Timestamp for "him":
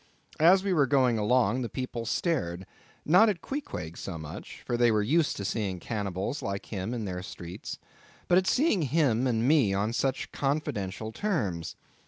6.65-6.91, 8.81-9.27